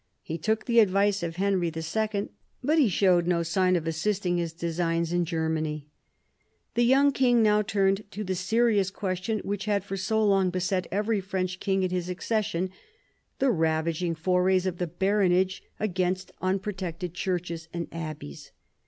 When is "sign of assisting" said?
3.43-4.39